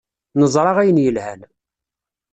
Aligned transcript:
Neẓra 0.39 0.71
ayen 0.81 1.03
yelhan. 1.03 1.41